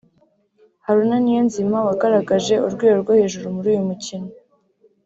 Haruna 0.85 1.17
Niyonzima 1.23 1.77
wagaragaje 1.87 2.53
urwego 2.67 2.97
rwo 3.01 3.13
hejuru 3.19 3.45
muri 3.55 3.67
uyu 3.73 3.87
mukino 3.89 4.29